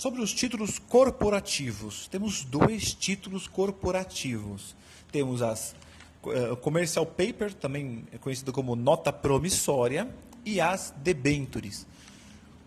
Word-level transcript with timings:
Sobre 0.00 0.22
os 0.22 0.32
títulos 0.32 0.78
corporativos, 0.78 2.08
temos 2.08 2.42
dois 2.42 2.94
títulos 2.94 3.46
corporativos. 3.46 4.74
Temos 5.12 5.42
as 5.42 5.74
uh, 6.22 6.56
Commercial 6.56 7.04
Paper, 7.04 7.52
também 7.52 8.06
conhecido 8.18 8.50
como 8.50 8.74
nota 8.74 9.12
promissória, 9.12 10.08
e 10.42 10.58
as 10.58 10.94
debentures. 10.96 11.86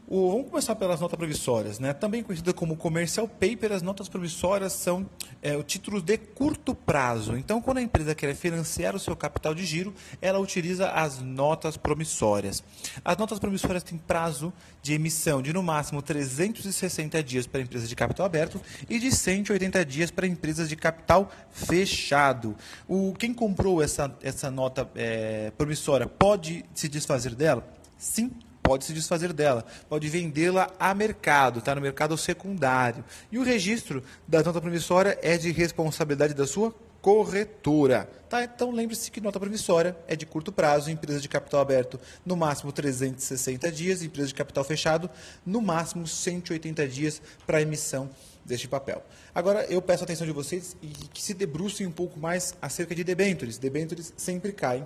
O, 0.06 0.32
vamos 0.32 0.50
começar 0.50 0.76
pelas 0.76 1.00
notas 1.00 1.18
promissórias. 1.18 1.80
Né? 1.80 1.94
Também 1.94 2.22
conhecida 2.22 2.54
como 2.54 2.76
commercial 2.76 3.28
paper, 3.28 3.72
as 3.72 3.82
notas 3.82 4.10
promissórias 4.10 4.74
são 4.74 5.10
é, 5.42 5.56
o 5.56 5.64
título 5.64 6.02
de 6.02 6.18
curto 6.18 6.76
prazo. 6.76 7.38
Então, 7.38 7.62
quando 7.62 7.78
a 7.78 7.82
empresa 7.82 8.14
quer 8.14 8.36
financiar 8.36 8.96
o 8.96 9.00
seu 9.00 9.16
capital 9.16 9.56
de 9.56 9.66
giro, 9.66 9.94
ela 10.22 10.40
utiliza 10.40 10.90
as 10.90 11.20
notas 11.20 11.78
promissórias. 11.78 12.62
As 13.04 13.18
notas 13.18 13.40
promissórias 13.40 13.82
têm 13.82 13.98
prazo 13.98 14.52
de 14.82 14.94
emissão 14.94 15.42
de 15.42 15.54
no 15.54 15.64
máximo 15.64 16.02
360 16.02 17.24
dias 17.24 17.48
para 17.48 17.62
empresas 17.62 17.88
de 17.88 17.96
capital 17.96 18.26
aberto 18.26 18.62
e 18.90 19.00
de 19.00 19.10
180 19.10 19.86
dias 19.86 20.12
para 20.12 20.28
empresas 20.28 20.68
de 20.68 20.76
capital 20.76 21.32
fechado. 21.50 22.56
O, 22.88 23.14
quem 23.18 23.34
comprou 23.34 23.82
essa, 23.82 24.14
essa 24.22 24.52
nota 24.52 24.90
é, 24.96 25.52
promissória 25.58 26.08
pode 26.08 26.66
se 26.74 26.90
desfazer 26.90 27.34
dela? 27.36 27.66
Sim, 27.98 28.32
pode 28.74 28.86
se 28.86 28.94
desfazer 28.94 29.32
dela, 29.32 29.64
pode 29.88 30.10
vendê-la 30.10 30.68
a 30.80 30.96
mercado, 30.96 31.62
tá? 31.62 31.76
no 31.76 31.82
mercado 31.82 32.18
secundário. 32.18 33.06
E 33.32 33.38
o 33.38 33.44
registro 33.44 34.04
da 34.28 34.42
nota 34.42 34.60
promissória 34.60 35.18
é 35.22 35.38
de 35.38 35.52
responsabilidade 35.52 36.34
da 36.34 36.48
sua 36.48 36.74
corretora. 37.00 38.10
Tá? 38.28 38.44
Então 38.44 38.72
lembre-se 38.72 39.12
que 39.12 39.22
nota 39.22 39.40
promissória 39.40 39.96
é 40.08 40.16
de 40.16 40.26
curto 40.26 40.52
prazo, 40.52 40.90
empresa 40.90 41.22
de 41.22 41.30
capital 41.30 41.62
aberto 41.62 42.00
no 42.26 42.36
máximo 42.36 42.72
360 42.72 43.72
dias, 43.72 44.02
empresa 44.02 44.30
de 44.30 44.34
capital 44.34 44.64
fechado 44.64 45.08
no 45.46 45.62
máximo 45.62 46.08
180 46.08 46.88
dias 46.88 47.22
para 47.46 47.62
emissão 47.62 48.10
deste 48.44 48.68
papel. 48.68 49.06
Agora 49.36 49.66
eu 49.66 49.84
peço 49.84 50.02
a 50.02 50.06
atenção 50.06 50.26
de 50.26 50.34
vocês 50.34 50.76
e 50.82 50.88
que 50.88 51.22
se 51.22 51.36
debrucem 51.36 51.86
um 51.86 51.92
pouco 51.92 52.20
mais 52.20 52.56
acerca 52.60 52.96
de 52.96 53.04
debêntures. 53.04 53.60
Debêntures 53.60 54.12
sempre 54.18 54.52
caem 54.52 54.84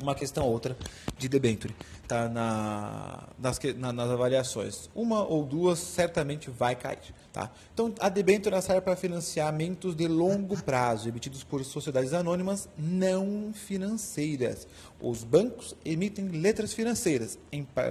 uma 0.00 0.14
questão 0.14 0.44
ou 0.44 0.52
outra 0.52 0.76
de 1.16 1.28
debenture 1.28 1.74
tá? 2.08 2.28
Na, 2.28 3.24
nas, 3.38 3.60
na, 3.76 3.92
nas 3.92 4.10
avaliações. 4.10 4.88
Uma 4.94 5.22
ou 5.22 5.44
duas 5.44 5.78
certamente 5.78 6.50
vai 6.50 6.74
cair. 6.74 7.14
Tá? 7.32 7.50
Então, 7.74 7.94
a 8.00 8.08
debenture 8.08 8.60
serve 8.62 8.80
para 8.80 8.96
financiamentos 8.96 9.94
de 9.94 10.08
longo 10.08 10.60
prazo, 10.62 11.08
emitidos 11.08 11.44
por 11.44 11.62
sociedades 11.64 12.14
anônimas 12.14 12.68
não 12.76 13.52
financeiras. 13.52 14.66
Os 15.00 15.22
bancos 15.22 15.76
emitem 15.84 16.28
letras 16.28 16.72
financeiras 16.72 17.38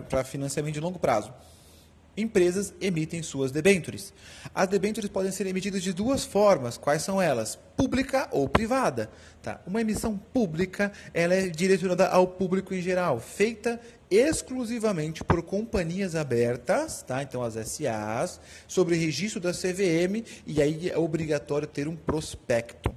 para 0.09 0.23
financiamento 0.23 0.73
de 0.73 0.79
longo 0.79 0.97
prazo 0.97 1.31
empresas 2.17 2.73
emitem 2.81 3.21
suas 3.21 3.51
debêntures. 3.51 4.11
As 4.53 4.67
debêntures 4.67 5.09
podem 5.09 5.31
ser 5.31 5.45
emitidas 5.45 5.83
de 5.83 5.93
duas 5.93 6.25
formas. 6.25 6.77
Quais 6.77 7.03
são 7.03 7.21
elas? 7.21 7.57
Pública 7.77 8.27
ou 8.31 8.49
privada. 8.49 9.09
Tá? 9.41 9.61
Uma 9.67 9.81
emissão 9.81 10.17
pública 10.17 10.91
ela 11.13 11.35
é 11.35 11.47
direcionada 11.47 12.07
ao 12.07 12.27
público 12.27 12.73
em 12.73 12.81
geral, 12.81 13.19
feita 13.19 13.79
exclusivamente 14.09 15.23
por 15.23 15.43
companhias 15.43 16.15
abertas, 16.15 17.03
tá? 17.03 17.21
então 17.21 17.43
as 17.43 17.53
SAs, 17.53 18.39
sobre 18.67 18.95
registro 18.95 19.39
da 19.39 19.51
CVM, 19.51 20.25
e 20.45 20.61
aí 20.61 20.89
é 20.89 20.97
obrigatório 20.97 21.67
ter 21.67 21.87
um 21.87 21.95
prospecto. 21.95 22.96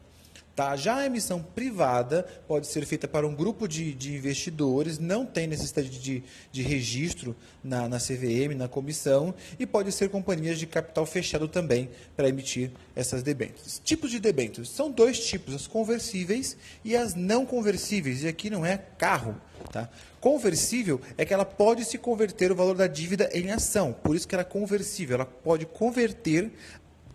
Tá? 0.61 0.77
Já 0.77 0.97
a 0.97 1.07
emissão 1.07 1.43
privada 1.43 2.27
pode 2.47 2.67
ser 2.67 2.85
feita 2.85 3.09
para 3.09 3.27
um 3.27 3.35
grupo 3.35 3.67
de, 3.67 3.95
de 3.95 4.15
investidores, 4.15 4.99
não 4.99 5.25
tem 5.25 5.47
necessidade 5.47 5.89
de, 5.89 6.23
de 6.53 6.61
registro 6.61 7.35
na, 7.65 7.89
na 7.89 7.97
CVM, 7.97 8.55
na 8.55 8.69
comissão, 8.69 9.35
e 9.59 9.65
pode 9.65 9.91
ser 9.91 10.11
companhias 10.11 10.59
de 10.59 10.67
capital 10.67 11.07
fechado 11.07 11.49
também 11.49 11.89
para 12.15 12.29
emitir 12.29 12.73
essas 12.95 13.23
debêntures. 13.23 13.81
Tipos 13.83 14.11
de 14.11 14.21
debêntures. 14.21 14.69
São 14.69 14.91
dois 14.91 15.25
tipos, 15.25 15.55
as 15.55 15.67
conversíveis 15.67 16.59
e 16.85 16.95
as 16.95 17.15
não 17.15 17.47
conversíveis, 17.47 18.23
e 18.23 18.29
aqui 18.29 18.51
não 18.51 18.67
é 18.67 18.77
carro. 18.99 19.41
Tá? 19.73 19.89
Conversível 20.21 21.01
é 21.17 21.25
que 21.25 21.33
ela 21.33 21.47
pode 21.47 21.87
se 21.87 21.97
converter 21.97 22.53
o 22.53 22.55
valor 22.55 22.77
da 22.77 22.87
dívida 22.87 23.31
em 23.33 23.51
ação, 23.51 23.95
por 23.95 24.15
isso 24.15 24.29
que 24.29 24.35
ela 24.35 24.43
é 24.43 24.45
conversível, 24.45 25.15
ela 25.15 25.25
pode 25.25 25.65
converter 25.65 26.53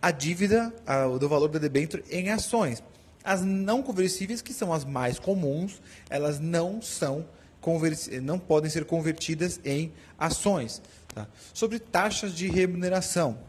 a 0.01 0.09
dívida 0.09 0.73
a, 0.83 1.05
do 1.05 1.29
valor 1.29 1.49
da 1.49 1.59
debênture 1.59 2.03
em 2.09 2.31
ações. 2.31 2.81
As 3.25 3.41
não 3.41 3.81
conversíveis, 3.81 4.41
que 4.41 4.53
são 4.53 4.71
as 4.71 4.85
mais 4.85 5.17
comuns, 5.17 5.81
elas 6.09 6.39
não 6.39 6.79
são 6.81 7.25
não 8.21 8.37
podem 8.37 8.69
ser 8.69 8.85
convertidas 8.85 9.59
em 9.65 9.91
ações. 10.19 10.83
Tá? 11.15 11.27
Sobre 11.51 11.79
taxas 11.79 12.31
de 12.31 12.47
remuneração 12.47 13.39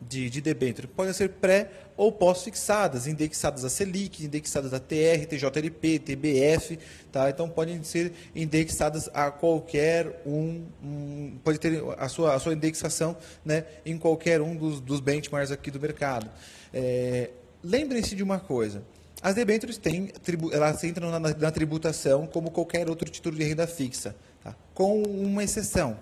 de, 0.00 0.30
de 0.30 0.40
debênture, 0.40 0.86
podem 0.86 1.12
ser 1.12 1.30
pré 1.30 1.68
ou 1.96 2.12
pós-fixadas, 2.12 3.08
indexadas 3.08 3.64
a 3.64 3.68
Selic, 3.68 4.24
indexadas 4.24 4.72
a 4.72 4.78
TR, 4.78 5.26
TJLP, 5.28 5.98
TBF, 5.98 6.78
tá? 7.10 7.28
então 7.28 7.48
podem 7.48 7.82
ser 7.82 8.12
indexadas 8.36 9.10
a 9.12 9.32
qualquer 9.32 10.22
um, 10.24 10.64
um 10.80 11.36
pode 11.42 11.58
ter 11.58 11.82
a 11.98 12.08
sua, 12.08 12.34
a 12.34 12.38
sua 12.38 12.54
indexação 12.54 13.16
né, 13.44 13.64
em 13.84 13.98
qualquer 13.98 14.40
um 14.40 14.54
dos, 14.54 14.80
dos 14.80 15.00
benchmarks 15.00 15.50
aqui 15.50 15.72
do 15.72 15.80
mercado. 15.80 16.30
É, 16.72 17.30
Lembrem-se 17.62 18.16
de 18.16 18.22
uma 18.22 18.40
coisa, 18.40 18.82
as 19.22 19.34
debêntures 19.34 19.76
têm, 19.76 20.10
elas 20.52 20.82
entram 20.82 21.10
na, 21.10 21.20
na, 21.20 21.50
tributação 21.50 22.26
como 22.26 22.50
qualquer 22.50 22.88
outro 22.88 23.08
título 23.10 23.36
de 23.36 23.44
renda 23.44 23.66
fixa, 23.66 24.16
tá? 24.42 24.54
com 24.72 25.02
uma 25.02 25.44
exceção. 25.44 25.98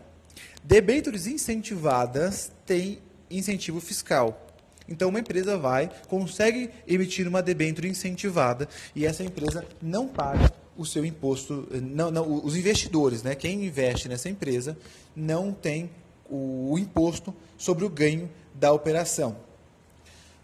Debêntures 0.62 1.26
incentivadas 1.26 2.52
têm 2.64 3.00
incentivo 3.30 3.80
fiscal. 3.80 4.46
Então, 4.88 5.10
uma 5.10 5.20
empresa 5.20 5.56
vai, 5.56 5.90
consegue 6.08 6.70
emitir 6.86 7.26
uma 7.28 7.42
debênture 7.42 7.88
incentivada 7.88 8.68
e 8.94 9.04
essa 9.04 9.22
empresa 9.22 9.64
não 9.82 10.08
paga 10.08 10.50
o 10.76 10.86
seu 10.86 11.04
imposto, 11.04 11.68
não, 11.82 12.10
não, 12.10 12.44
os 12.44 12.56
investidores, 12.56 13.22
né, 13.22 13.34
quem 13.34 13.66
investe 13.66 14.08
nessa 14.08 14.30
empresa, 14.30 14.78
não 15.14 15.52
tem 15.52 15.90
o, 16.30 16.72
o 16.72 16.78
imposto 16.78 17.34
sobre 17.56 17.84
o 17.84 17.88
ganho 17.88 18.30
da 18.54 18.72
operação. 18.72 19.47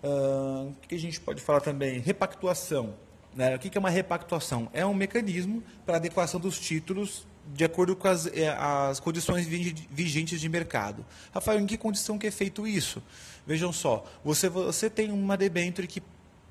Uh, 0.05 0.69
o 0.69 0.87
que 0.87 0.95
a 0.95 0.99
gente 0.99 1.19
pode 1.19 1.41
falar 1.41 1.63
também? 1.63 1.99
Repactuação. 1.99 2.95
Né? 3.35 3.57
O 3.57 3.59
que 3.59 3.77
é 3.77 3.81
uma 3.81 3.89
repactuação? 3.89 4.69
É 4.75 4.85
um 4.85 4.93
mecanismo 4.93 5.63
para 5.87 5.97
adequação 5.97 6.39
dos 6.39 6.59
títulos 6.59 7.27
de 7.53 7.65
acordo 7.65 7.97
com 7.97 8.09
as, 8.09 8.27
eh, 8.27 8.49
as 8.59 9.01
condições 9.01 9.47
vigentes 9.47 10.41
de 10.41 10.49
mercado. 10.49 11.05
Rafael, 11.33 11.61
em 11.61 11.67
que 11.67 11.77
condição 11.77 12.19
que 12.19 12.27
é 12.27 12.31
feito 12.31 12.67
isso? 12.67 13.03
Vejam 13.47 13.73
só, 13.73 14.05
você, 14.25 14.49
você 14.49 14.89
tem 14.89 15.11
uma 15.11 15.37
debênture 15.37 15.87
que 15.87 16.03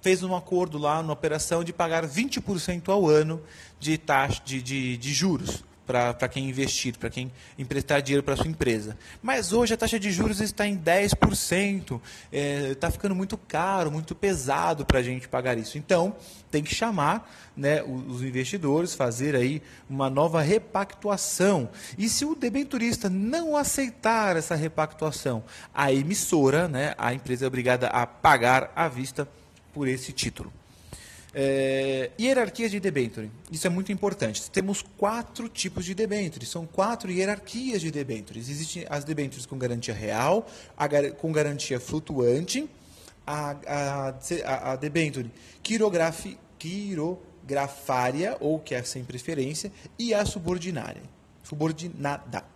fez 0.01 0.21
um 0.21 0.35
acordo 0.35 0.77
lá 0.77 1.01
na 1.01 1.13
operação 1.13 1.63
de 1.63 1.73
pagar 1.73 2.05
20% 2.05 2.89
ao 2.89 3.07
ano 3.07 3.41
de 3.79 3.97
taxa 3.97 4.41
de, 4.45 4.61
de, 4.61 4.97
de 4.97 5.13
juros 5.13 5.63
para 5.85 6.27
quem 6.29 6.49
investir, 6.49 6.97
para 6.97 7.09
quem 7.09 7.31
emprestar 7.57 8.01
dinheiro 8.01 8.23
para 8.23 8.35
sua 8.35 8.47
empresa. 8.47 8.97
Mas 9.21 9.51
hoje 9.51 9.73
a 9.73 9.77
taxa 9.77 9.99
de 9.99 10.11
juros 10.11 10.39
está 10.39 10.65
em 10.65 10.77
10%, 10.77 11.81
está 11.81 11.99
é, 12.31 12.75
tá 12.75 12.89
ficando 12.89 13.13
muito 13.13 13.37
caro, 13.37 13.91
muito 13.91 14.15
pesado 14.15 14.85
para 14.85 14.99
a 14.99 15.03
gente 15.03 15.27
pagar 15.27 15.57
isso. 15.57 15.77
Então, 15.77 16.15
tem 16.49 16.63
que 16.63 16.73
chamar 16.73 17.29
né, 17.55 17.83
os 17.83 18.21
investidores, 18.21 18.95
fazer 18.95 19.35
aí 19.35 19.61
uma 19.89 20.09
nova 20.09 20.41
repactuação. 20.41 21.69
E 21.97 22.07
se 22.07 22.25
o 22.25 22.35
debenturista 22.35 23.09
não 23.09 23.57
aceitar 23.57 24.37
essa 24.37 24.55
repactuação, 24.55 25.43
a 25.73 25.91
emissora, 25.91 26.67
né, 26.67 26.93
a 26.97 27.13
empresa 27.13 27.45
é 27.45 27.47
obrigada 27.47 27.87
a 27.87 28.07
pagar 28.07 28.71
à 28.75 28.87
vista 28.87 29.27
por 29.73 29.87
esse 29.87 30.13
título. 30.13 30.53
É, 31.35 32.11
hierarquias 32.19 32.69
de 32.69 32.79
debenture. 32.79 33.31
Isso 33.51 33.65
é 33.65 33.69
muito 33.69 33.91
importante. 33.91 34.49
Temos 34.51 34.83
quatro 34.97 35.49
tipos 35.49 35.83
de 35.83 35.95
debenture. 35.95 36.45
São 36.45 36.65
quatro 36.65 37.11
hierarquias 37.11 37.81
de 37.81 37.89
debentures. 37.89 38.49
Existem 38.49 38.85
as 38.89 39.03
debentures 39.03 39.45
com 39.45 39.57
garantia 39.57 39.93
real, 39.93 40.47
a, 40.77 40.87
com 41.11 41.31
garantia 41.31 41.79
flutuante, 41.79 42.69
a, 43.25 43.55
a, 43.65 44.71
a 44.73 44.75
debenture 44.75 45.31
quirografi, 45.63 46.37
quirografária, 46.59 48.37
ou 48.39 48.59
que 48.59 48.75
é 48.75 48.83
sem 48.83 49.03
preferência, 49.03 49.71
e 49.97 50.13
a 50.13 50.25
subordinária. 50.25 51.01
Subordinada. 51.43 52.52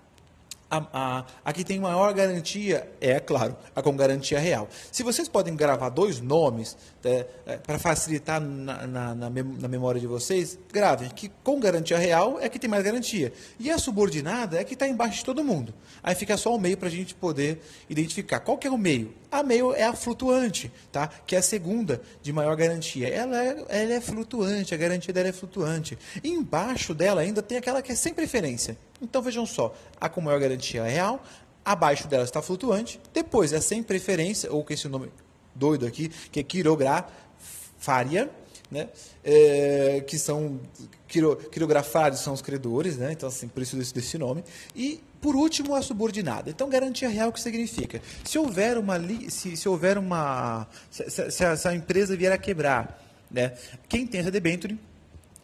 A, 0.69 0.85
a, 0.91 1.25
a, 1.45 1.53
que 1.53 1.63
tem 1.63 1.79
maior 1.79 2.13
garantia 2.13 2.91
é, 2.99 3.21
claro, 3.21 3.55
a 3.73 3.81
com 3.81 3.95
garantia 3.95 4.37
real. 4.37 4.67
Se 4.91 5.01
vocês 5.01 5.29
podem 5.29 5.55
gravar 5.55 5.87
dois 5.89 6.19
nomes 6.19 6.75
é, 7.05 7.25
é, 7.45 7.57
para 7.57 7.79
facilitar 7.79 8.41
na, 8.41 8.85
na, 8.85 9.15
na, 9.15 9.29
na, 9.29 9.67
memória 9.69 10.01
de 10.01 10.07
vocês, 10.07 10.59
gravem 10.73 11.09
que 11.09 11.31
com 11.41 11.57
garantia 11.57 11.97
real 11.97 12.37
é 12.41 12.49
que 12.49 12.59
tem 12.59 12.69
mais 12.69 12.83
garantia. 12.83 13.31
E 13.57 13.71
a 13.71 13.77
subordinada 13.77 14.59
é 14.59 14.63
que 14.65 14.73
está 14.73 14.85
embaixo 14.85 15.19
de 15.19 15.25
todo 15.25 15.41
mundo. 15.41 15.73
Aí 16.03 16.15
fica 16.15 16.35
só 16.35 16.53
o 16.53 16.59
meio 16.59 16.75
para 16.75 16.89
a 16.89 16.91
gente 16.91 17.15
poder 17.15 17.61
identificar. 17.89 18.41
Qual 18.41 18.57
que 18.57 18.67
é 18.67 18.71
o 18.71 18.77
meio? 18.77 19.13
A 19.31 19.43
meio 19.43 19.73
é 19.73 19.83
a 19.83 19.93
flutuante, 19.93 20.71
tá? 20.91 21.07
que 21.25 21.35
é 21.35 21.39
a 21.39 21.41
segunda 21.41 22.01
de 22.21 22.31
maior 22.31 22.55
garantia. 22.55 23.09
Ela 23.09 23.43
é, 23.43 23.65
ela 23.67 23.93
é 23.93 24.01
flutuante, 24.01 24.73
a 24.73 24.77
garantia 24.77 25.13
dela 25.13 25.27
é 25.27 25.33
flutuante. 25.33 25.97
E 26.23 26.29
embaixo 26.29 26.93
dela 26.93 27.21
ainda 27.21 27.41
tem 27.41 27.57
aquela 27.57 27.81
que 27.81 27.91
é 27.91 27.95
sem 27.95 28.13
preferência. 28.13 28.77
Então 29.01 29.21
vejam 29.21 29.45
só, 29.45 29.75
a 29.99 30.07
com 30.07 30.21
maior 30.21 30.39
garantia 30.39 30.83
real, 30.83 31.21
abaixo 31.63 32.07
dela 32.07 32.23
está 32.23 32.41
flutuante, 32.41 32.99
depois 33.13 33.51
é 33.51 33.59
sem 33.59 33.83
preferência, 33.83 34.51
ou 34.51 34.63
com 34.63 34.71
esse 34.71 34.87
nome 34.87 35.11
doido 35.53 35.85
aqui, 35.85 36.07
que 36.31 36.39
é 36.39 36.43
quirografaria, 36.43 38.31
né? 38.69 38.89
É, 39.23 40.03
que 40.05 40.17
são 40.17 40.59
quiro, 41.07 41.35
quirografários 41.35 42.19
são 42.19 42.33
os 42.33 42.41
credores, 42.41 42.97
né? 42.97 43.11
então 43.11 43.29
assim, 43.29 43.47
por 43.47 43.63
isso 43.63 43.75
desse, 43.75 43.93
desse 43.93 44.17
nome. 44.17 44.43
E 44.75 45.01
por 45.21 45.35
último, 45.35 45.73
a 45.73 45.81
subordinada. 45.81 46.49
Então, 46.49 46.69
garantia 46.69 47.09
real 47.09 47.29
o 47.29 47.33
que 47.33 47.41
significa? 47.41 48.01
Se 48.23 48.37
houver 48.37 48.77
uma 48.77 48.99
se, 49.29 49.57
se 49.57 49.67
houver 49.67 49.97
uma 49.97 50.67
se, 50.91 51.09
se, 51.09 51.43
a, 51.43 51.57
se, 51.57 51.67
a, 51.67 51.73
empresa 51.73 52.15
vier 52.15 52.31
a 52.31 52.37
quebrar, 52.37 53.03
né? 53.29 53.53
Quem 53.89 54.05
tem 54.05 54.21
essa 54.21 54.31
debenture 54.31 54.77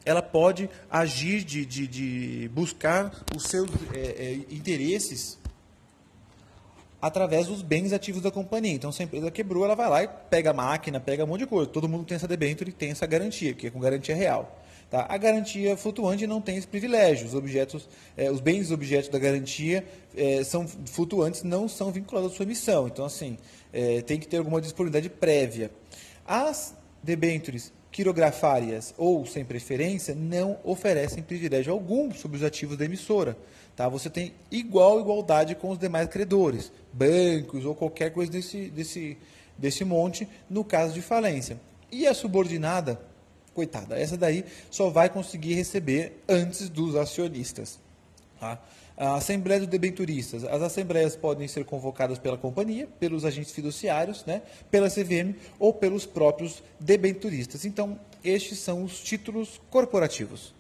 ela 0.06 0.22
pode 0.22 0.70
agir 0.92 1.44
de, 1.44 1.66
de, 1.66 1.88
de 1.88 2.52
buscar 2.54 3.24
os 3.36 3.44
seus 3.44 3.70
é, 3.94 4.00
é, 4.00 4.34
interesses 4.54 5.38
através 7.04 7.48
dos 7.48 7.62
bens 7.62 7.92
ativos 7.92 8.22
da 8.22 8.32
companhia. 8.32 8.72
Então, 8.72 8.90
se 8.90 9.02
a 9.02 9.06
empresa 9.06 9.30
quebrou, 9.30 9.66
ela 9.66 9.76
vai 9.76 9.90
lá 9.90 10.04
e 10.06 10.08
pega 10.30 10.52
a 10.52 10.54
máquina, 10.54 11.02
pega 11.02 11.26
um 11.26 11.28
monte 11.28 11.42
de 11.42 11.48
coisa. 11.48 11.70
Todo 11.70 11.90
mundo 11.90 12.06
tem 12.06 12.16
essa 12.16 12.30
debênture 12.30 12.70
e 12.70 12.74
tem 12.74 12.92
essa 12.92 13.06
garantia, 13.06 13.54
que 13.54 13.68
é 13.68 13.70
com 13.70 13.78
garantia 13.78 14.16
real. 14.16 14.58
Tá? 14.90 15.06
A 15.10 15.18
garantia 15.18 15.76
flutuante 15.76 16.26
não 16.26 16.40
tem 16.40 16.56
esse 16.56 16.66
privilégio. 16.66 17.28
Os, 17.28 17.36
objetos, 17.36 17.90
é, 18.16 18.32
os 18.32 18.40
bens 18.40 18.72
objetos 18.72 19.10
da 19.10 19.20
garantia 19.20 19.86
é, 20.16 20.46
são 20.46 20.66
flutuantes, 20.66 21.44
não 21.44 21.68
são 21.68 21.92
vinculados 21.92 22.32
à 22.32 22.36
sua 22.38 22.44
emissão. 22.44 22.88
Então, 22.88 23.04
assim, 23.04 23.38
é, 23.74 24.02
tem 24.02 24.18
que 24.18 24.26
ter 24.26 24.38
alguma 24.38 24.62
disponibilidade 24.62 25.10
prévia. 25.10 25.72
As 26.26 26.74
debêntures 27.04 27.74
quirografárias 27.94 28.92
ou 28.98 29.24
sem 29.24 29.46
preferência 29.46 30.16
não 30.16 30.58
oferecem 30.64 31.22
privilégio 31.22 31.72
algum 31.72 32.12
sobre 32.12 32.38
os 32.38 32.44
ativos 32.44 32.76
da 32.76 32.86
emissora. 32.86 33.38
Tá? 33.76 33.88
Você 33.88 34.10
tem 34.10 34.34
igual 34.52 35.00
igualdade 35.00 35.54
com 35.54 35.70
os 35.70 35.78
demais 35.78 36.10
credores, 36.10 36.72
bancos 36.92 37.66
ou 37.66 37.76
qualquer 37.76 38.12
coisa 38.12 38.32
desse, 38.32 38.70
desse, 38.72 39.16
desse 39.56 39.86
monte, 39.86 40.28
no 40.50 40.64
caso 40.64 40.94
de 40.94 41.04
falência. 41.04 41.62
E 41.92 42.08
a 42.08 42.16
subordinada, 42.16 43.00
coitada, 43.54 43.98
essa 43.98 44.18
daí 44.18 44.44
só 44.72 44.90
vai 44.90 45.08
conseguir 45.08 45.54
receber 45.54 46.24
antes 46.28 46.70
dos 46.70 46.96
acionistas. 46.96 47.80
Tá? 48.40 48.60
A 48.96 49.16
Assembleia 49.16 49.60
dos 49.60 49.70
Debenturistas. 49.70 50.44
As 50.44 50.62
assembleias 50.62 51.16
podem 51.16 51.48
ser 51.48 51.66
convocadas 51.66 52.20
pela 52.20 52.38
companhia, 52.38 52.88
pelos 53.00 53.26
agentes 53.26 53.52
fiduciários, 53.52 54.24
né, 54.26 54.42
pela 54.70 54.90
CVM 54.90 55.36
ou 55.60 55.74
pelos 55.74 56.06
próprios 56.06 56.62
debenturistas. 56.80 57.66
Então, 57.66 58.00
estes 58.24 58.60
são 58.60 58.84
os 58.84 59.00
títulos 59.00 59.60
corporativos. 59.70 60.54